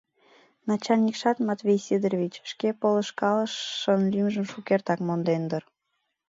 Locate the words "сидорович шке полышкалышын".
1.87-4.01